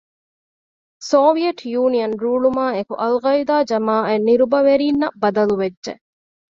ސޮވިއެޓް 1.09 1.61
ޔުނިއަން 1.73 2.15
ރޫޅުމާއެކު 2.23 2.93
އަލްޤާޢިދާ 3.01 3.55
ޖަމާޢަތް 3.69 4.25
ނިރުބަވެރީންނަށް 4.27 5.17
ބަދަލުވެއްޖެ 5.21 5.93